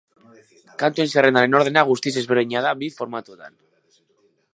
[0.83, 3.55] Kantuen zerrendaren ordena guztiz ezberdina da bi formatuetan.